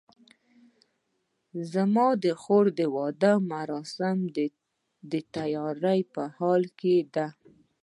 زما 1.73 2.07
خور 2.41 2.65
د 2.79 2.81
واده 2.95 3.33
د 3.37 3.41
مراسمو 3.51 4.27
د 5.11 5.13
تیارۍ 5.35 5.99
په 6.13 6.23
حال 6.37 6.63
کې 6.79 6.95
ده 7.15 7.27